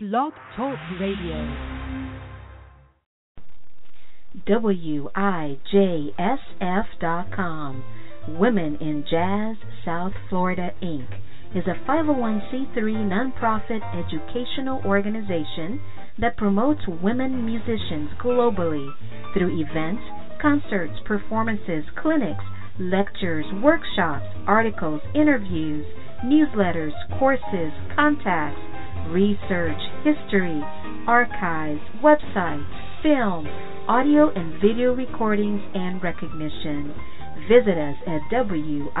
[0.00, 1.34] Blog Talk Radio.
[4.46, 5.04] WIJSF.com.
[8.28, 11.08] Women in Jazz South Florida Inc.
[11.52, 12.76] is a 501c3
[13.10, 15.80] nonprofit educational organization
[16.20, 18.88] that promotes women musicians globally
[19.34, 20.04] through events,
[20.40, 22.44] concerts, performances, clinics,
[22.78, 25.84] lectures, workshops, articles, interviews,
[26.24, 28.60] newsletters, courses, contacts,
[29.12, 30.62] research, history,
[31.06, 33.46] archives, websites, film,
[33.88, 36.94] audio and video recordings, and recognition.
[37.48, 38.92] Visit us at WIJSF.com.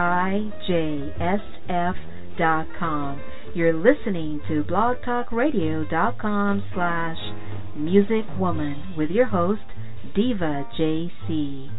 [3.54, 7.18] You're listening to blogtalkradio.com slash
[7.76, 9.62] musicwoman with your host,
[10.14, 11.70] Diva JC.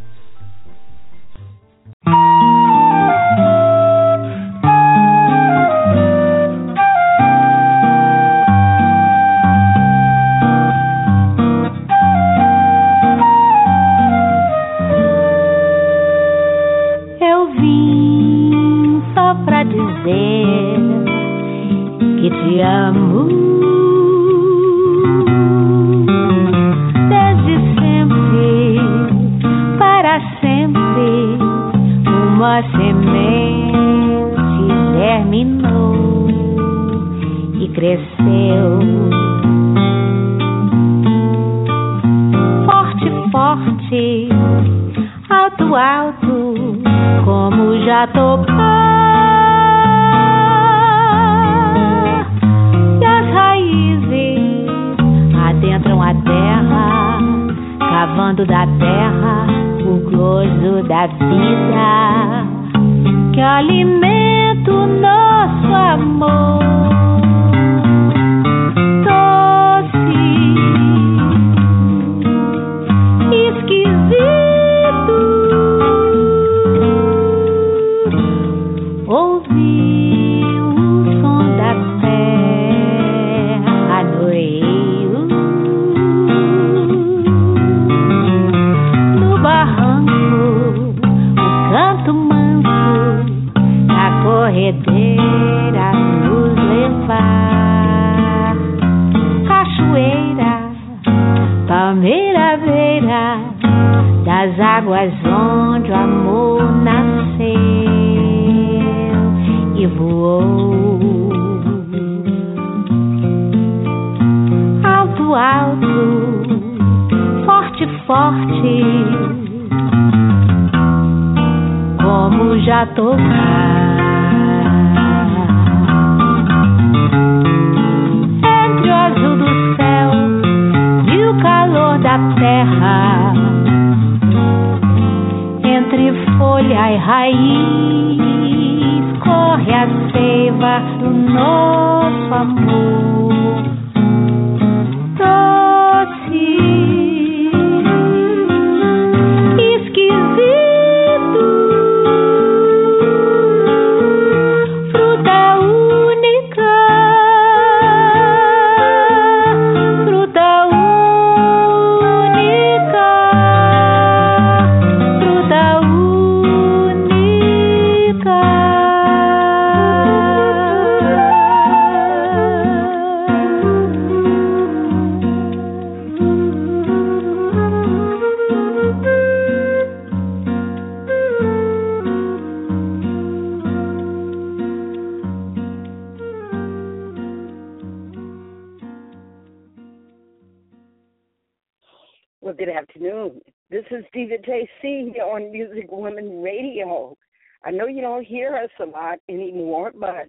[192.59, 193.40] Good afternoon.
[193.72, 197.16] This is Diva JC here on Music Woman Radio.
[197.64, 200.28] I know you don't hear us a lot anymore, but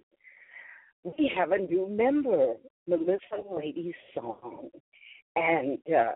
[1.03, 2.53] we have a new member,
[2.89, 4.69] Millissa Lady Song.
[5.35, 6.13] And uh,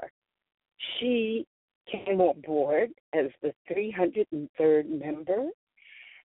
[0.98, 1.46] she
[1.92, 5.50] came on board as the 303rd member.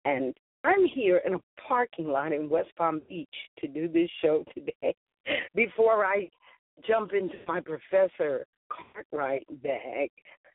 [0.05, 3.27] And I'm here in a parking lot in West Palm Beach
[3.59, 4.95] to do this show today.
[5.55, 6.29] Before I
[6.87, 8.45] jump into my Professor
[8.93, 10.09] Cartwright bag.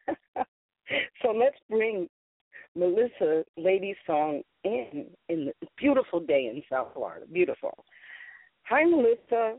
[1.22, 2.08] so let's bring
[2.76, 7.26] Millissa Lady Song in in the beautiful day in South Florida.
[7.30, 7.84] Beautiful.
[8.68, 9.58] Hi, Millissa.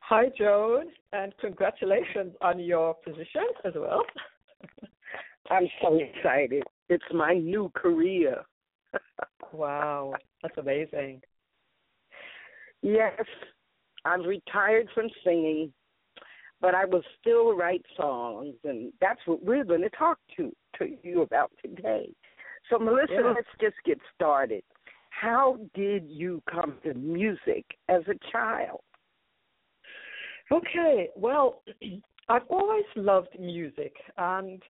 [0.00, 4.04] Hi, Joan, and congratulations on your position as well.
[5.50, 6.62] I'm so excited.
[6.88, 8.42] It's my new career.
[9.52, 11.20] wow, that's amazing.
[12.82, 13.20] Yes,
[14.04, 15.72] I'm retired from singing,
[16.60, 20.96] but I will still write songs, and that's what we're going to talk to to
[21.02, 22.12] you about today.
[22.68, 23.32] So, Millissa, Yeah.
[23.34, 24.62] let's just get started.
[25.10, 28.80] How did you come to music as a child?
[30.52, 31.62] Okay, well,
[32.28, 34.62] I've always loved music, and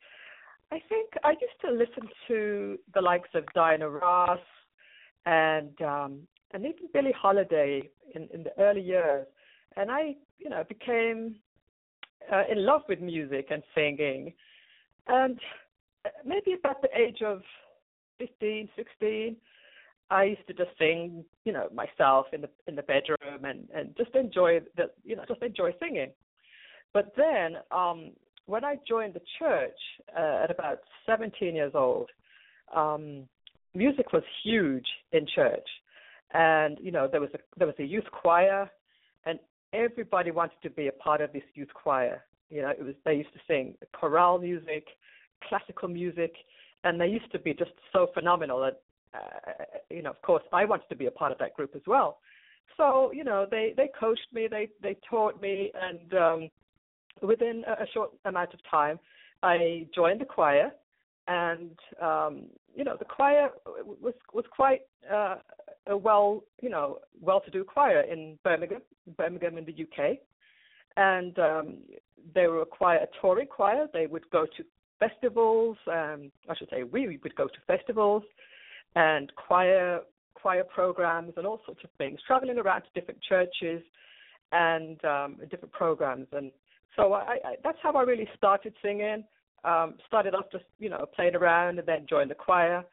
[0.71, 4.39] I think I used to listen to the likes of Diana Ross
[5.25, 9.25] and um, and even Billie Holiday in, in the early years,
[9.77, 11.35] and I, you know, became
[12.31, 14.33] uh, in love with music and singing,
[15.07, 15.39] and
[16.25, 17.41] maybe about the age of
[18.19, 19.35] 15, 16,
[20.09, 23.95] I used to just sing, you know, myself in the in the bedroom and and
[23.97, 26.11] just enjoy the, you know, just enjoy singing.
[26.93, 28.11] But then, um,
[28.45, 29.77] when I joined the church
[30.17, 32.09] uh, at about 17 years old,
[32.73, 33.27] um,
[33.73, 35.67] music was huge in church,
[36.33, 38.69] and you know there was a there was a youth choir,
[39.75, 42.23] everybody wanted to be a part of this youth choir.
[42.49, 44.87] You know, it was they used to sing chorale music,
[45.47, 46.33] classical music,
[46.83, 48.63] and they used to be just so phenomenal.
[48.63, 48.75] And
[49.13, 51.81] uh, you know, of course, I wanted to be a part of that group as
[51.87, 52.19] well.
[52.77, 56.49] So you know, they they coached me, they they taught me, and um,
[57.21, 58.99] within a, a short amount of time,
[59.43, 60.71] I joined the choir,
[61.27, 62.43] and um,
[62.75, 63.49] you know, the choir
[64.01, 64.81] was was quite
[65.11, 65.37] uh,
[65.87, 68.81] a well you know well-to-do choir in Birmingham,
[69.17, 70.17] Birmingham in the UK,
[70.97, 71.77] and um,
[72.33, 73.87] they were a choir, a Tory choir.
[73.93, 74.63] They would go to
[74.99, 75.77] festivals.
[75.87, 78.23] Um, I should say we would go to festivals
[78.95, 80.01] and choir
[80.33, 83.81] choir programs and all sorts of things, traveling around to different churches
[84.51, 86.27] and um, different programs.
[86.33, 86.51] And
[86.95, 89.23] so I, I, that's how I really started singing.
[89.63, 92.83] Um, started off just you know playing around and then joined the choir,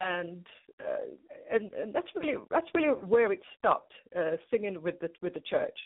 [0.00, 0.44] and
[0.80, 5.34] uh, and, and that's really that's really where it stopped, uh, singing with the with
[5.34, 5.76] the church.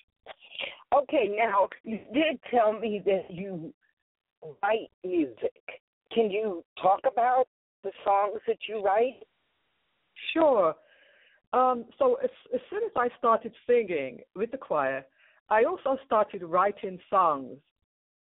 [0.94, 3.72] Okay, now you did tell me that you
[4.62, 5.62] write music.
[6.12, 7.46] Can you talk about
[7.84, 9.22] the songs that you write?
[10.32, 10.74] Sure.
[11.52, 15.04] Um, so as, as soon as I started singing with the choir,
[15.48, 17.58] I also started writing songs.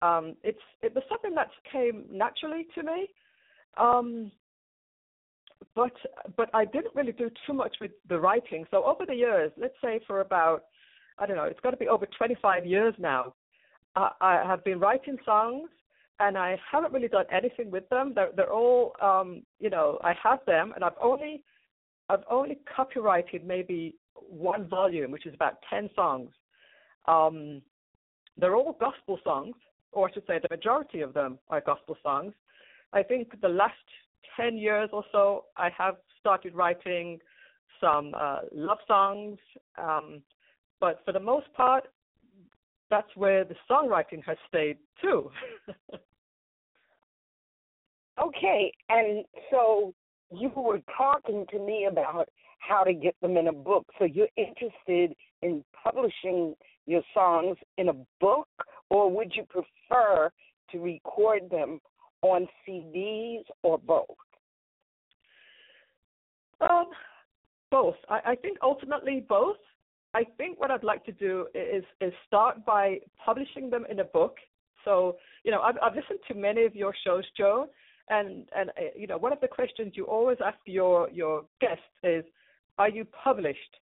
[0.00, 3.09] Um, it's it was something that came naturally to me,
[3.76, 4.32] um,
[5.74, 5.92] but
[6.36, 8.64] but I didn't really do too much with the writing.
[8.70, 10.64] So over the years, let's say for about
[11.19, 13.34] I don't know, it's got to be over 25 years now.
[13.96, 15.69] I, I have been writing songs,
[16.20, 18.12] and I haven't really done anything with them.
[18.14, 21.42] They're they're all um, you know I have them, and I've only
[22.08, 26.30] I've only copyrighted maybe one volume, which is about 10 songs.
[27.06, 27.62] Um,
[28.36, 29.54] they're all gospel songs,
[29.92, 32.34] or I should say the majority of them are gospel songs.
[32.92, 33.75] I think the last
[34.37, 37.19] 10 years or so, I have started writing
[37.81, 39.38] some uh, love songs,
[39.76, 40.23] um,
[40.81, 41.84] but for the most part,
[42.90, 45.31] that's where the songwriting has stayed too.
[48.20, 49.94] Okay, and so
[50.31, 52.28] you were talking to me about
[52.58, 53.87] how to get them in a book.
[53.99, 56.55] So you're interested in publishing
[56.87, 58.49] your songs in a book,
[58.90, 60.31] or would you prefer
[60.70, 61.81] to record them
[62.22, 64.06] on CDs or both?
[66.60, 66.86] Um,
[67.70, 67.96] both.
[68.08, 69.56] I, I think ultimately both.
[70.14, 74.04] I think what I'd like to do is is start by publishing them in a
[74.04, 74.36] book.
[74.84, 77.66] So you know, I've, I've listened to many of your shows, Joe,
[78.08, 81.82] and and uh, you know, one of the questions you always ask your your guests
[82.04, 82.25] is,
[82.78, 83.78] "Are you published?"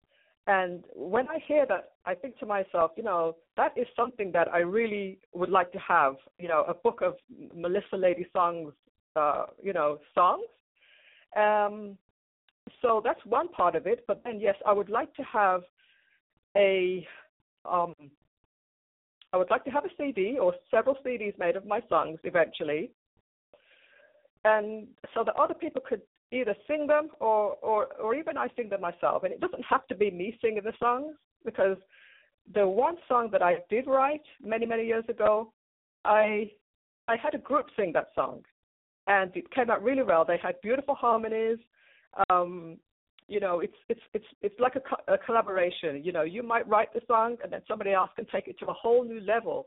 [0.47, 4.47] And when I hear that, I think to myself, you know, that is something that
[4.53, 6.15] I really would like to have.
[6.37, 7.15] You know, a book of
[7.55, 8.73] Millissa Lady songs,
[9.15, 10.45] uh, you know, songs.
[11.35, 11.97] Um,
[12.81, 14.03] so that's one part of it.
[14.07, 15.61] But then, yes, I would like to have
[16.55, 17.07] a
[17.69, 17.95] um,
[19.33, 22.91] I would like to have a CD or several CDs made of my songs eventually,
[24.45, 26.01] and so that other people could
[26.31, 29.23] either sing them or, or or even I sing them myself.
[29.23, 31.77] And it doesn't have to be me singing the songs because
[32.53, 35.51] the one song that I did write many many years ago,
[36.03, 36.51] I
[37.07, 38.41] I had a group sing that song,
[39.07, 40.25] and it came out really well.
[40.25, 41.57] They had beautiful harmonies.
[42.29, 42.77] Um,
[43.27, 46.03] you know, it's it's it's it's like a, co- a collaboration.
[46.03, 48.67] You know, you might write the song, and then somebody else can take it to
[48.67, 49.65] a whole new level.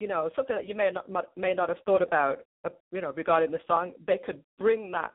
[0.00, 2.38] You know, something that you may not may not have thought about.
[2.64, 5.12] Uh, you know, regarding the song, they could bring that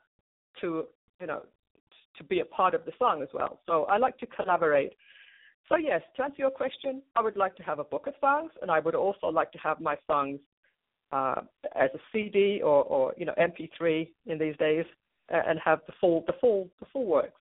[0.61, 0.85] to
[1.19, 1.41] you know
[2.17, 3.59] to be a part of the song as well.
[3.65, 4.93] So I like to collaborate.
[5.67, 8.51] So yes, to answer your question, I would like to have a book of songs,
[8.61, 10.39] and I would also like to have my songs
[11.11, 11.41] uh,
[11.75, 14.85] as a CD or, or you know MP3 in these days,
[15.33, 17.39] uh, and have the full the full the full works.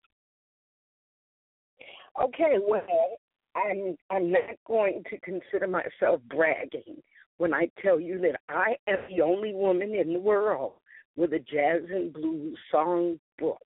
[2.23, 3.19] Okay, well,
[3.57, 7.03] I'm I'm not going to consider myself bragging
[7.39, 10.75] when I tell you that I am the only woman in the world
[11.17, 13.59] with a jazz and blues song book.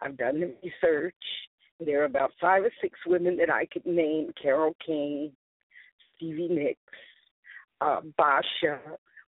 [0.00, 1.14] I've done the research.
[1.80, 5.32] There are about five or six women that I could name: Carole King,
[6.16, 6.78] Stevie Nicks,
[7.80, 8.80] uh, Basia,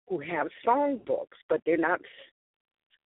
[0.08, 2.00] who have song books, but they're not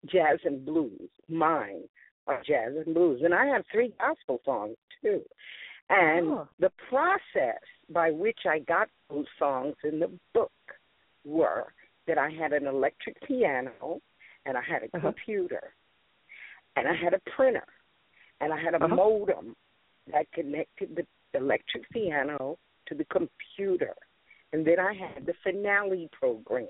[0.06, 1.08] jazz and blues.
[1.28, 1.82] Mine
[2.26, 5.22] are jazz and blues, and I have three gospel songs too.
[5.90, 6.48] And Oh.
[6.58, 10.52] the process by which I got those songs in the book
[11.24, 11.72] were
[12.06, 14.00] that I had an electric piano
[14.46, 15.00] and I had a Uh-huh.
[15.00, 15.74] computer
[16.76, 17.66] and I had a printer
[18.40, 18.94] and I had a Uh-huh.
[18.94, 19.56] modem
[20.08, 23.94] that connected the electric piano to the computer.
[24.52, 26.68] And then I had the Finale program,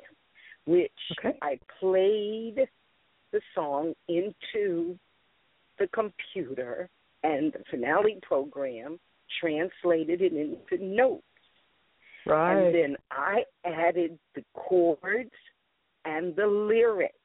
[0.67, 1.39] which Okay.
[1.43, 2.69] I played
[3.31, 4.99] the song into
[5.79, 6.89] the computer
[7.23, 8.99] and the Finale program
[9.41, 11.23] translated it into notes.
[12.27, 12.57] Right.
[12.57, 15.31] And then I added the chords
[16.05, 17.18] and the lyrics.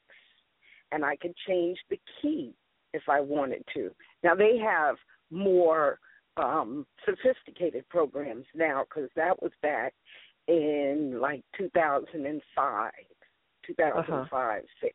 [0.93, 2.53] And I could change the key
[2.93, 3.89] if I wanted to.
[4.23, 4.95] Now they have
[5.31, 5.99] more
[6.37, 9.93] um sophisticated programs now because that was back
[10.47, 12.91] in like 2005,
[13.65, 14.93] 2005, 6.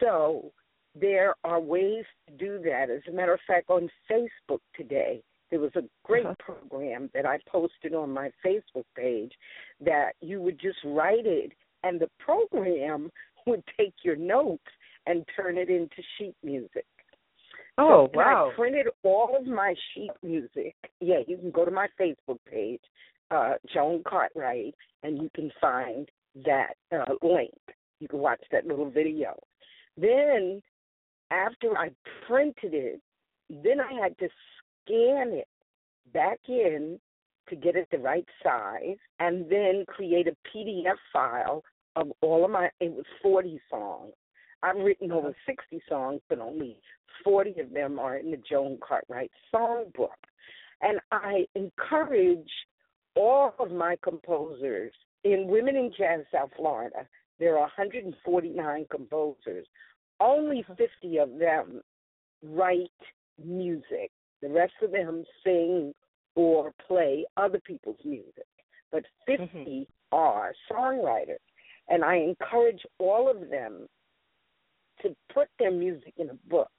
[0.00, 0.52] So
[0.94, 2.90] there are ways to do that.
[2.90, 6.34] As a matter of fact, on Facebook today, there was a great Uh-huh.
[6.38, 9.32] program that I posted on my Facebook page
[9.80, 13.10] that you would just write it, and the program
[13.46, 14.70] would take your notes
[15.06, 16.86] and turn it into sheet music.
[17.78, 18.50] oh, So wow.
[18.52, 20.74] I printed all of my sheet music.
[21.00, 22.80] Yeah, you can go to my Facebook page,
[23.30, 26.08] uh, Joan Cartwright, and you can find
[26.44, 27.54] that uh, link.
[28.00, 29.34] You can watch that little video.
[29.96, 30.62] Then,
[31.30, 31.90] after I
[32.26, 33.00] printed it,
[33.50, 34.28] then I had to
[34.84, 35.48] scan it
[36.12, 36.98] back in
[37.48, 41.62] to get it the right size, and then create a PDF file
[41.96, 42.70] of all of my.
[42.80, 44.12] It was forty songs.
[44.62, 46.76] I've written over 60 songs, but only
[47.24, 50.08] 40 of them are in the Joan Cartwright Songbook.
[50.80, 52.50] And I encourage
[53.14, 54.92] all of my composers
[55.24, 57.06] in Women in Jazz South Florida.
[57.38, 59.66] There are 149 composers.
[60.20, 60.74] Only uh-huh.
[61.02, 61.80] 50 of them
[62.42, 62.90] write
[63.44, 64.10] music.
[64.40, 65.94] The rest of them sing
[66.34, 68.46] or play other people's music.
[68.90, 69.58] But mm-hmm.
[69.58, 71.36] 50 are songwriters.
[71.88, 73.88] And I encourage all of them
[75.02, 76.70] to put their music in a book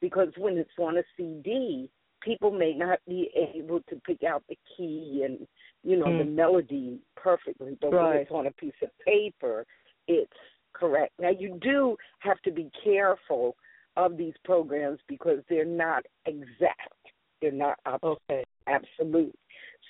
[0.00, 1.88] because when it's on a CD,
[2.22, 5.46] people may not be able to pick out the key and
[5.82, 6.34] you know the Mm.
[6.34, 9.66] melody perfectly, but when it's on a piece of paper,
[10.06, 10.32] it's
[10.72, 11.12] correct.
[11.18, 13.56] Now you do have to be careful
[13.96, 16.92] of these programs because they're not exact.
[17.40, 18.44] They're not Okay.
[18.66, 19.34] absolute.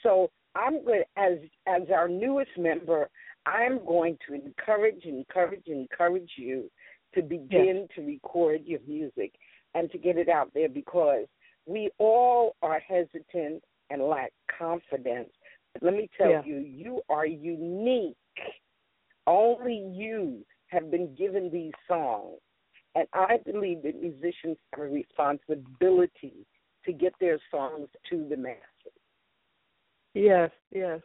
[0.02, 3.08] So I'm going as as our newest member,
[3.46, 6.70] I'm going to encourage, encourage, encourage you
[7.14, 9.32] to begin to record your music
[9.74, 11.26] and to get it out there because
[11.66, 15.30] we all are hesitant and lack confidence.
[15.72, 16.44] But let me tell Yeah.
[16.44, 18.16] you, you are unique.
[19.26, 22.40] Only you have been given these songs.
[22.94, 26.46] And I believe that musicians have a responsibility
[26.84, 28.92] to get their songs to the masses.
[30.14, 31.00] Yes, yes.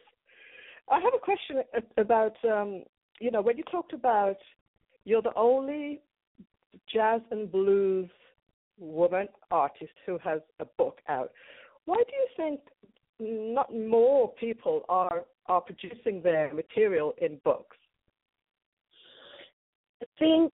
[0.89, 1.63] I have a question
[1.97, 2.83] about, um,
[3.19, 4.37] you know, when you talked about
[5.07, 6.01] you're the only
[6.93, 8.09] jazz and blues
[8.77, 11.31] woman artist who has a book out.
[11.85, 12.59] Why do you think
[13.55, 17.77] not more people are are producing their material in books?
[20.01, 20.51] I think,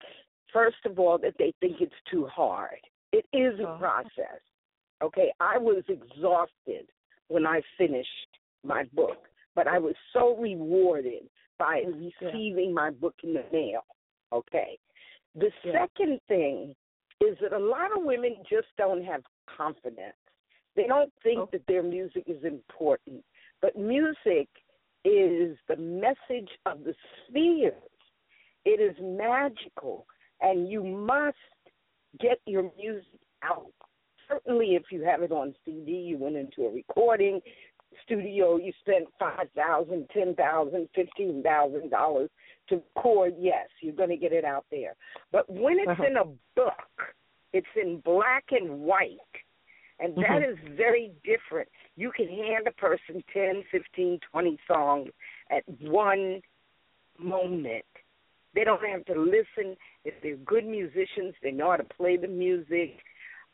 [0.52, 2.80] first of all, that they think it's too hard.
[3.12, 3.78] It is a Oh.
[3.78, 4.42] process.
[5.04, 6.90] Okay, I was exhausted
[7.28, 8.32] when I finished
[8.64, 11.30] my book, but I was so rewarded
[11.60, 13.86] by receiving my book in the mail.
[14.32, 14.78] Okay.
[15.36, 15.72] The Yeah.
[15.72, 16.76] second thing
[17.22, 20.16] is that a lot of women just don't have confidence.
[20.76, 21.46] They don't think Oh.
[21.48, 23.26] that their music is important.
[23.62, 24.48] But music
[25.04, 26.96] is the message of the
[27.28, 27.74] spheres.
[28.66, 30.08] It is magical,
[30.42, 31.38] and you must
[32.20, 33.74] get your music out.
[34.28, 37.42] Certainly, if you have it on CD, you went into a recording
[38.04, 42.30] studio, you spent five thousand, ten thousand, fifteen thousand dollars
[42.70, 43.34] to record.
[43.38, 44.96] Yes, you're going to get it out there.
[45.32, 46.04] But when it's Uh-huh.
[46.04, 47.14] in a book,
[47.54, 49.18] it's in black and white.
[50.00, 51.68] And that is very different.
[51.98, 55.10] You can hand a person 10, 15, 20 songs
[55.50, 56.42] at one
[57.18, 57.86] moment.
[58.56, 59.76] They don't have to listen.
[60.06, 63.04] If they're good musicians, they know how to play the music.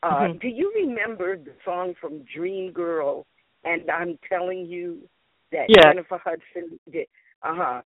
[0.04, 0.40] Uh, Mhm.
[0.40, 3.26] Do you remember the song from Dream Girl,
[3.64, 5.10] and I'm telling you
[5.52, 5.82] that Yeah.
[5.92, 7.08] Jennifer Hudson did.
[7.42, 7.82] Uh huh.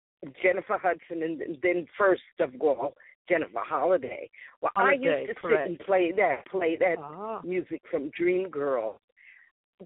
[0.43, 2.95] Jennifer Hudson, and then first of all
[3.29, 4.31] Jennifer Holliday.
[4.61, 5.65] Well, I used to correct.
[5.65, 7.41] sit and play that, play that Ah.
[7.45, 9.01] music from Dream Girl.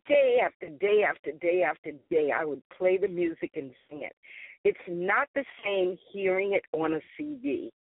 [0.07, 4.15] Day after day after day after day, I would play the music and sing it.
[4.63, 7.73] It's not the same hearing it on a CD.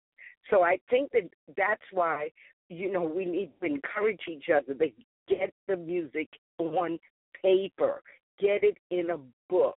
[0.50, 2.32] So I think that that's why,
[2.70, 4.91] you know, we need to encourage each other to
[5.27, 7.00] get the music on
[7.41, 8.01] paper,
[8.39, 9.18] get it in a
[9.50, 9.77] book.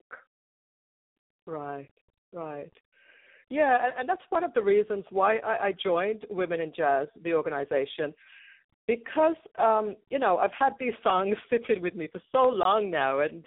[1.46, 1.90] Right,
[2.32, 2.72] right.
[3.50, 7.08] Yeah, and, and that's one of the reasons why I, I joined Women in Jazz,
[7.22, 8.14] the organization,
[8.86, 13.20] because um, you know I've had these songs sitting with me for so long now,
[13.20, 13.44] and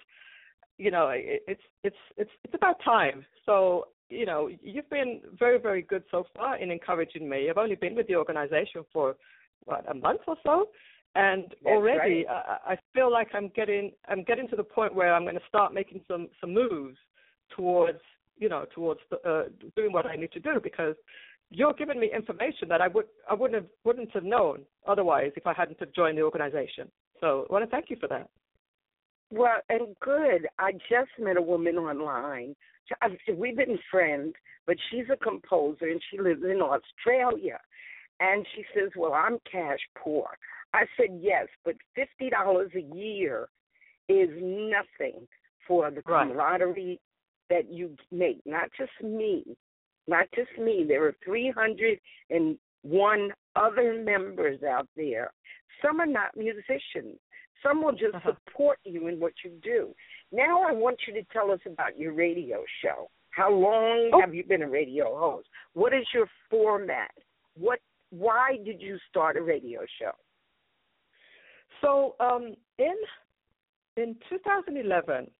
[0.78, 3.24] you know it, it's it's it's it's about time.
[3.46, 7.48] So you know you've been very very good so far in encouraging me.
[7.48, 9.16] I've only been with the organization for
[9.64, 10.68] what a month or so,
[11.14, 12.58] and That's already right.
[12.66, 15.48] I, I feel like I'm getting I'm getting to the point where I'm going to
[15.48, 16.98] start making some some moves
[17.56, 18.00] towards
[18.36, 19.44] you know towards the, uh,
[19.76, 20.94] doing what I need to do because
[21.50, 25.46] you're giving me information that I would I wouldn't have wouldn't have known otherwise if
[25.46, 26.90] I hadn't have joined the organization.
[27.20, 28.28] So I want to thank you for that.
[29.30, 30.46] Well, and good.
[30.58, 32.54] I just met a woman online.
[33.34, 34.34] We've been friends,
[34.66, 37.58] but she's a composer and she lives in Australia.
[38.20, 40.28] And she says, Well, I'm cash poor.
[40.72, 43.48] I said, Yes, but $50 a year
[44.08, 45.26] is nothing
[45.66, 47.00] for the camaraderie
[47.50, 48.40] that you make.
[48.46, 49.44] Not just me,
[50.06, 50.84] not just me.
[50.86, 55.30] There are 301 other members out there.
[55.82, 57.18] Some are not musicians.
[57.62, 58.32] Some will just Uh-huh.
[58.46, 59.94] support you in what you do.
[60.32, 63.10] Now I want you to tell us about your radio show.
[63.30, 64.20] How long Oh.
[64.20, 65.48] have you been a radio host?
[65.72, 67.10] What is your format?
[67.54, 70.12] What why did you start a radio show?
[71.80, 72.96] So um, in
[73.96, 75.30] in 2011,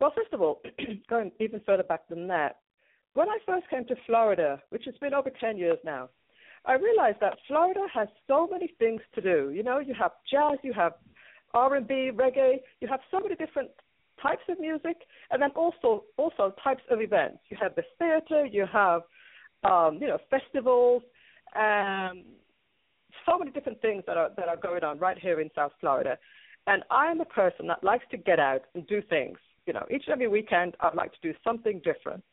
[0.00, 0.60] well, first of all,
[1.10, 2.58] going even further back than that,
[3.14, 6.08] when I first came to Florida, which has been over 10 years now,
[6.64, 9.50] I realized that Florida has so many things to do.
[9.50, 10.92] You know, you have jazz, you have
[11.54, 13.70] R&B, reggae, you have so many different
[14.22, 14.96] types of music,
[15.30, 17.38] and then also also types of events.
[17.48, 19.02] You have the theater, you have
[19.64, 21.02] um, you know festivals,
[21.56, 22.24] um,
[23.26, 26.18] so many different things that are that are going on right here in South Florida.
[26.66, 29.38] And I'm a person that likes to get out and do things.
[29.68, 32.24] You know, each and every weekend I'd like to do something different.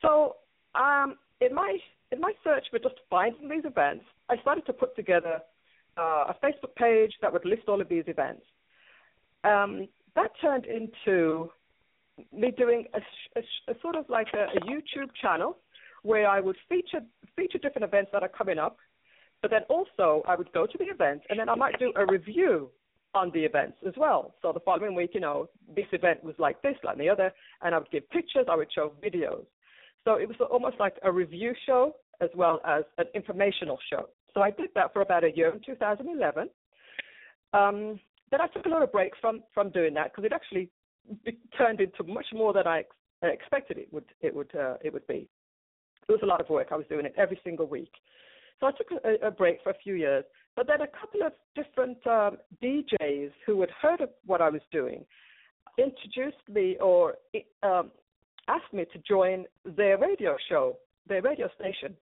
[0.00, 0.36] So
[0.74, 1.76] um, in my
[2.10, 5.36] in my search for just finding these events, I started to put together
[5.98, 8.44] uh, a Facebook page that would list all of these events.
[9.44, 11.50] Um, that turned into
[12.32, 13.00] me doing a,
[13.38, 15.58] a, a sort of like a, a YouTube channel
[16.02, 17.00] where I would feature
[17.36, 18.78] feature different events that are coming up,
[19.42, 22.06] but then also I would go to the event and then I might do a
[22.06, 22.70] review
[23.14, 24.34] on the events as well.
[24.42, 27.74] So the following week, you know, this event was like this, like the other, and
[27.74, 29.44] I would give pictures, I would show videos.
[30.04, 34.08] So it was almost like a review show as well as an informational show.
[34.34, 36.48] So I did that for about a year in 2011.
[37.52, 37.98] Um,
[38.30, 40.70] then I took a little break from from doing that because it actually
[41.58, 45.06] turned into much more than I ex- expected it would it would uh, it would
[45.06, 45.28] be.
[46.08, 46.68] It was a lot of work.
[46.70, 47.92] I was doing it every single week.
[48.60, 50.24] So I took a, a break for a few years.
[50.56, 54.60] But then a couple of different um, DJs who had heard of what I was
[54.70, 55.04] doing
[55.78, 57.14] introduced me or
[57.62, 57.90] um,
[58.48, 60.76] asked me to join their radio show,
[61.08, 61.96] their radio station.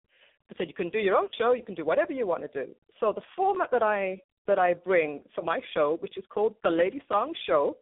[0.48, 2.64] They said you can do your own show, you can do whatever you want to
[2.64, 2.72] do.
[2.98, 6.70] So the format that I that I bring for my show, which is called the
[6.70, 7.76] Lady Song Show,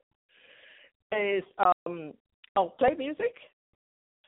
[1.12, 2.12] is um,
[2.56, 3.34] I'll play music.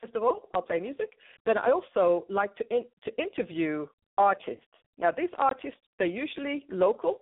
[0.01, 1.09] First of all, I'll play music.
[1.45, 3.87] Then I also like to in, to interview
[4.19, 4.65] artists.
[4.99, 7.21] Now these artists they're usually local,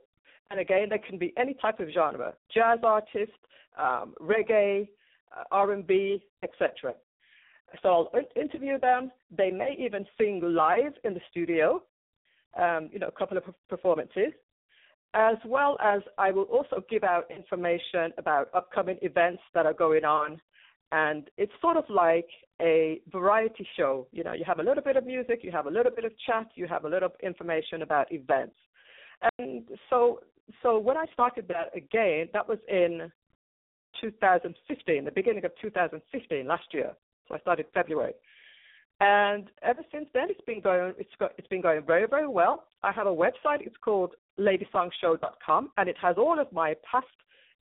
[0.49, 3.39] and again they can be any type of genre: jazz artist,
[3.77, 4.87] um, reggae,
[5.35, 6.93] uh, R&B, etc.
[7.81, 9.11] So I'll interview them.
[9.35, 11.83] They may even sing live in the studio,
[12.59, 14.33] um, you know, a couple of performances,
[15.13, 20.05] as well as I will also give out information about upcoming events that are going
[20.05, 20.39] on.
[20.91, 22.29] And it's sort of like
[22.61, 24.07] a variety show.
[24.11, 26.11] You know, you have a little bit of music, you have a little bit of
[26.25, 28.55] chat, you have a little information about events.
[29.37, 30.21] And so,
[30.63, 33.11] so when I started that again, that was in
[34.01, 36.91] 2015, the beginning of 2015, last year.
[37.27, 38.13] So I started February,
[39.01, 42.63] and ever since then it's been going it's got, it's been going very very well.
[42.83, 43.59] I have a website.
[43.61, 47.07] It's called LadySongShow.com, and it has all of my past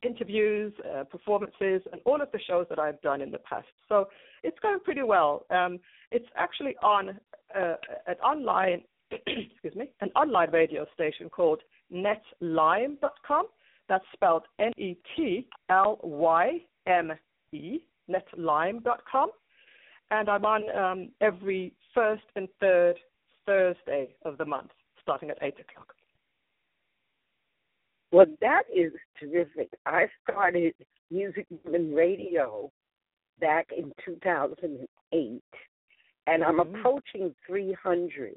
[0.06, 3.68] interviews, uh, performances, and all of the shows that I've done in the past.
[3.90, 4.08] So
[4.44, 5.46] it's going pretty well.
[5.50, 5.80] Um,
[6.12, 7.20] it's actually on
[7.56, 7.76] uh,
[8.08, 11.62] an online excuse me an online radio station called
[11.94, 13.46] Netlyme.com.
[13.88, 19.30] That's spelled N E T L Y M-E, netlyme.com.
[20.12, 22.96] And I'm on um, every first and third
[23.46, 25.95] Thursday of the month, starting at 8 o'clock.
[28.16, 29.68] Well, that is terrific.
[29.86, 30.74] I started
[31.12, 32.72] Music Woman Radio
[33.42, 35.44] back in 2008,
[36.26, 36.76] and I'm mm-hmm.
[36.76, 38.36] approaching 300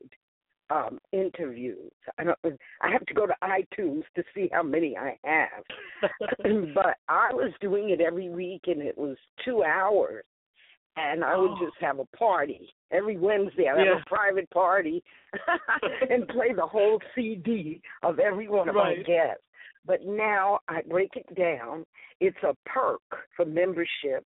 [0.70, 1.92] um, interviews.
[2.18, 2.38] I don't.
[2.82, 6.10] I have to go to iTunes to see how many I have,
[6.74, 10.24] but I was doing it every week, and it was two hours,
[10.96, 11.58] and I would oh.
[11.64, 13.68] just have a party every Wednesday.
[13.68, 13.94] I'd yeah.
[13.94, 15.04] have a private party
[16.10, 18.98] and play the whole CD of every one of right.
[18.98, 19.44] my guests.
[19.88, 21.84] But now I break it down.
[22.20, 23.00] It's a perk
[23.34, 24.22] for membership.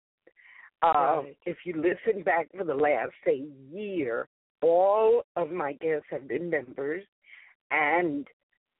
[0.83, 1.37] Uh, right.
[1.46, 4.27] If you listen back for the last, say, year,
[4.61, 7.05] all of my guests have been members,
[7.70, 8.27] and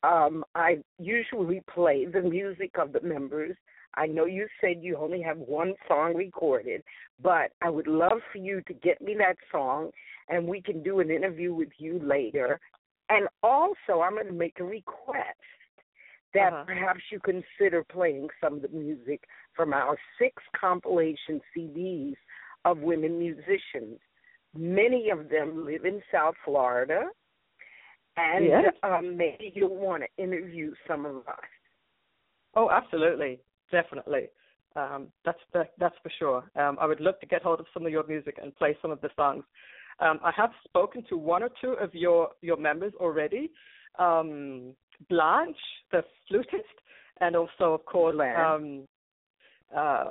[0.03, 3.57] um, I usually play the music of the members.
[3.95, 6.83] I know you said you only have one song recorded,
[7.23, 9.91] but I would love for you to get me that song,
[10.29, 12.59] and we can do an interview with you later.
[13.09, 15.39] And also, I'm going to make a request
[16.35, 16.65] that uh-huh.
[16.67, 22.15] perhaps you consider playing some of the music from our six compilation CDs
[22.65, 23.99] of women musicians.
[24.57, 27.05] Many of them live in South Florida,
[28.17, 28.65] and yes.
[28.83, 31.41] um, maybe you'll want to interview some of us.
[32.55, 33.41] Oh, absolutely,
[33.71, 34.29] definitely.
[34.77, 36.45] Um, that's the, that's for sure.
[36.57, 38.91] Um, I would love to get hold of some of your music and play some
[38.91, 39.45] of the songs.
[40.01, 43.51] Um, I have spoken to one or two of your your members already.
[43.99, 44.75] Um,
[45.09, 45.57] Blanche,
[45.91, 46.65] the flutist,
[47.21, 48.87] and also, of course, um,
[49.77, 50.05] uh,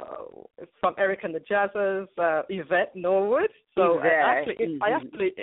[0.80, 3.50] from Eric and the Jazzers, uh, Yvette Norwood.
[3.76, 4.12] So Yvette.
[4.12, 4.84] I actually, mm-hmm.
[4.84, 5.34] I actually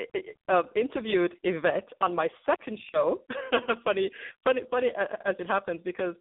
[0.48, 3.22] uh, interviewed Yvette on my second show.
[3.85, 4.11] funny,
[4.44, 4.88] funny, funny
[5.24, 6.14] as it happens because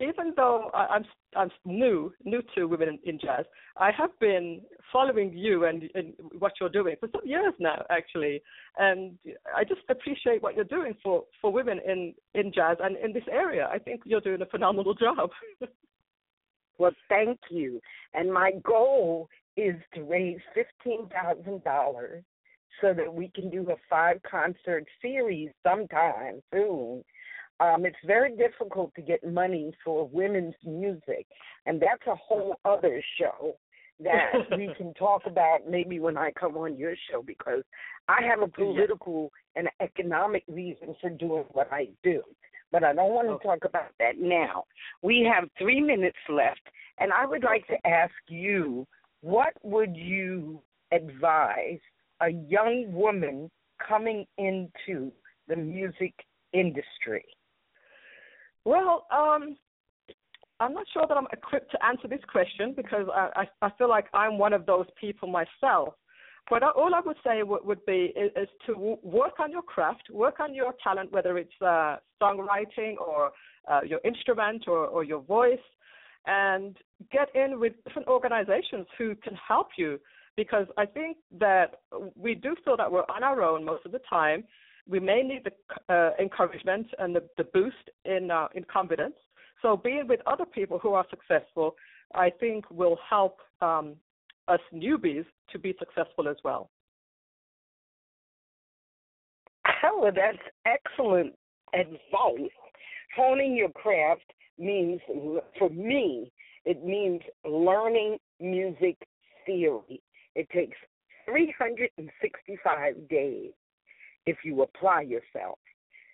[0.00, 1.04] even though I, am
[1.36, 3.44] I'm new new to women in, in, jazz,
[3.76, 4.60] I have been
[4.92, 8.42] following you and, and what you're doing for some years now, actually,
[8.78, 9.16] and
[9.56, 13.24] I just appreciate what you're doing for for women in in jazz and in this
[13.30, 13.68] area.
[13.72, 15.30] I think you're doing a phenomenal job.
[16.78, 17.80] well, thank you.
[18.14, 22.24] And my goal is to raise fifteen thousand dollars
[22.80, 27.04] so that we can do a five concert series sometime soon
[27.60, 31.26] um, it's very difficult to get money for women's music,
[31.66, 33.56] and that's a whole other show
[34.00, 37.62] that we can talk about maybe when I come on your show because
[38.08, 42.22] I have a political and economic reason for doing what I do.
[42.72, 44.64] But I don't want to talk about that now.
[45.02, 46.62] We have three minutes left,
[46.98, 48.86] and I would like to ask you
[49.20, 50.60] what would you
[50.92, 51.78] advise
[52.20, 53.50] a young woman
[53.86, 55.12] coming into
[55.48, 56.14] the music
[56.52, 57.24] industry?
[58.64, 59.56] Well, um,
[60.60, 63.30] I'm not sure that I'm equipped to answer this question because I,
[63.62, 65.94] I, I feel like I'm one of those people myself.
[66.50, 70.10] But all I would say would, would be is, is, to work on your craft,
[70.10, 73.32] work on your talent, whether it's uh, songwriting or
[73.70, 75.58] uh, your instrument or, or your voice,
[76.26, 76.76] and
[77.10, 79.98] get in with different organizations who can help you.
[80.36, 81.76] Because I think that
[82.16, 84.44] we do feel that we're on our own most of the time,
[84.88, 89.14] we may need the uh, encouragement and the, the boost in uh, in confidence.
[89.62, 91.74] So being with other people who are successful,
[92.14, 93.96] I think, will help um,
[94.46, 96.70] us newbies to be successful as well.
[99.82, 101.34] Oh, that's excellent
[101.72, 102.50] advice.
[103.16, 105.00] Honing your craft means,
[105.58, 106.30] for me,
[106.64, 108.96] it means learning music
[109.46, 110.02] theory.
[110.34, 110.76] It takes
[111.26, 113.50] 365 days
[114.26, 115.58] if you apply yourself.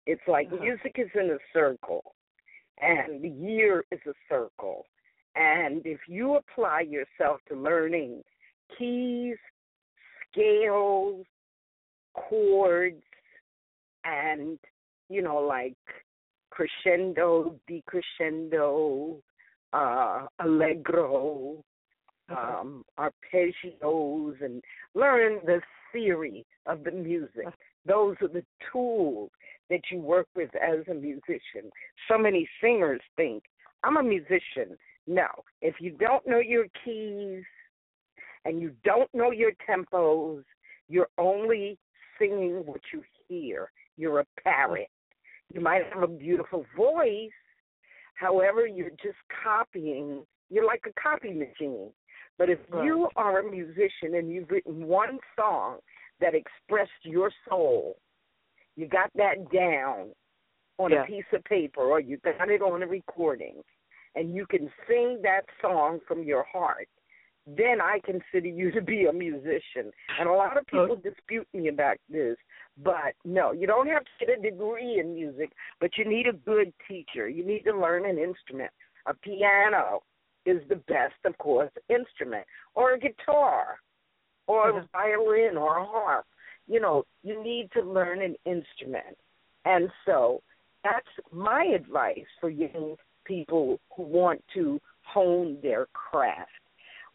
[0.07, 0.63] It's like uh-huh.
[0.63, 2.15] music is in a circle,
[2.81, 4.87] and the year is a circle.
[5.37, 8.23] And if you apply yourself to learning
[8.77, 9.37] keys,
[10.31, 11.25] scales,
[12.15, 13.03] chords,
[14.05, 14.59] and,
[15.09, 15.77] you know, like
[16.51, 19.17] crescendo, decrescendo,
[19.73, 21.63] uh, allegro.
[22.31, 24.63] Um, arpeggios, and
[24.95, 25.61] learn the
[25.93, 27.47] theory of the music.
[27.87, 29.31] Those are the tools
[29.69, 31.71] that you work with as a musician.
[32.09, 33.45] So many singers think,
[33.83, 34.77] I'm a musician.
[35.07, 35.27] No,
[35.63, 37.45] if you don't know your keys
[38.45, 40.45] and you don't know your tempos,
[40.89, 41.79] you're only
[42.19, 43.71] singing what you hear.
[43.97, 44.89] You're a parrot.
[45.53, 47.31] You might have a beautiful voice,
[48.15, 50.25] however, you're just copying.
[50.49, 51.91] You're like a copy machine.
[52.41, 52.85] But if right.
[52.87, 55.77] you are a musician and you've written one song
[56.21, 57.97] that expressed your soul.
[58.77, 60.11] You got that down
[60.79, 61.03] on yeah.
[61.03, 63.63] a piece of paper or you got it on a recording.
[64.17, 66.89] and you can sing that song from your heart,
[67.47, 69.93] then I consider you to be a musician.
[70.19, 70.87] And a lot of oh.
[70.87, 71.11] people Okay.
[71.11, 72.37] dispute me about this,
[72.83, 76.33] but no, you don't have to get a degree in music, but you need a
[76.33, 77.29] good teacher.
[77.29, 78.73] You need to learn an instrument.
[79.07, 80.03] A piano
[80.45, 83.81] is the best, of course, instrument, or a guitar,
[84.47, 84.91] or a Mhm.
[84.91, 86.27] violin, or a harp.
[86.67, 89.19] You know, you need to learn an instrument.
[89.65, 90.43] And so
[90.83, 96.51] that's my advice for young people who want to hone their craft.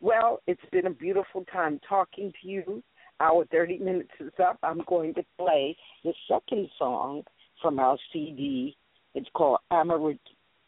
[0.02, 2.84] Well, it's been a beautiful time talking to you.
[3.20, 4.60] Our 30 minutes is up.
[4.62, 7.26] I'm going to play the second song
[7.62, 8.78] from our CD.
[9.14, 10.20] It's called Amarit-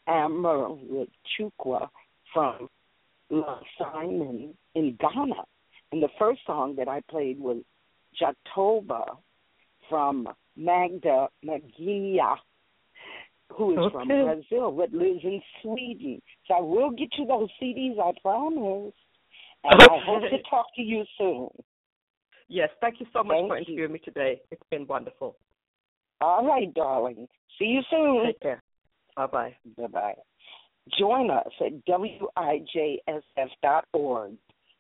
[0.08, 1.90] Amarachukwa
[2.38, 2.70] from
[3.80, 5.44] Simon in Ghana.
[5.92, 7.58] And the first song that I played was
[8.22, 9.18] Jatoba
[9.90, 12.36] from Magda Magia,
[13.54, 16.22] who is from Brazil but lives in Sweden.
[16.48, 18.94] So I will get you those CDs, I promise.
[19.64, 20.44] And I hope to Okay.
[20.50, 21.50] talk to you soon.
[22.50, 23.64] Yes, thank you so much Thank for you.
[23.64, 24.42] interviewing me today.
[24.52, 25.38] It's been wonderful.
[26.22, 27.28] All right, darling.
[27.58, 28.26] See you soon.
[28.28, 28.62] Take care.
[29.16, 29.56] Bye bye.
[29.78, 30.14] Bye bye.
[30.98, 32.32] Join us at wijsf.org.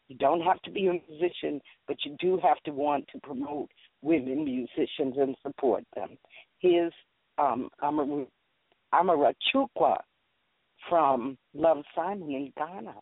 [0.07, 3.69] You don't have to be a musician, but you do have to want to promote
[4.01, 6.17] women musicians and support them.
[6.59, 6.93] Here's
[7.37, 9.97] um, Amara, Chukwa
[10.89, 12.95] from Love Simon in Ghana.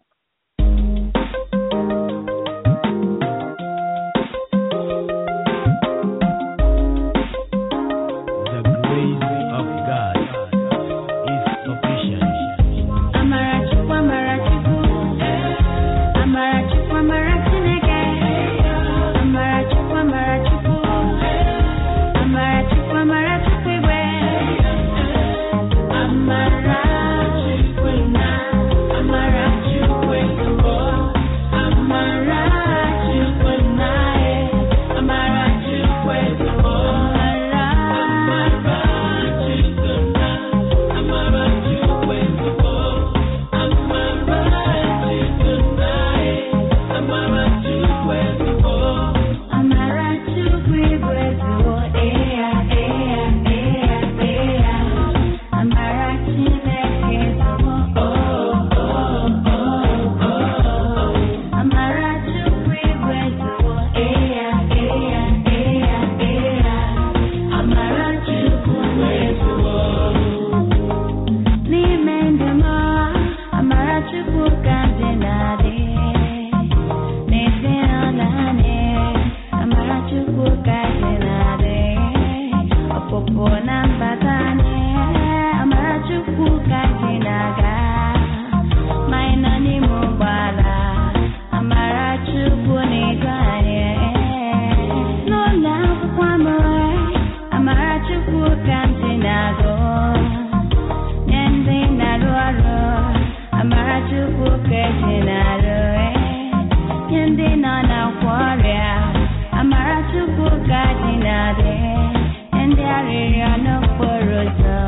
[114.46, 114.85] right now.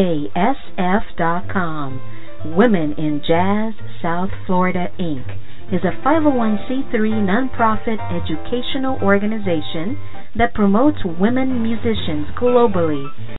[2.57, 5.39] Women in Jazz South Florida Inc.
[5.73, 9.97] is a 501c3 nonprofit educational organization
[10.37, 13.36] that promotes women musicians globally